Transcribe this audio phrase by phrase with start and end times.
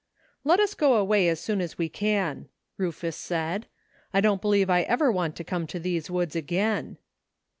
[0.43, 3.67] "Let us go away as soon as we can," Rufus said.
[4.11, 6.97] "I don't believe I ever want to come to these woods again."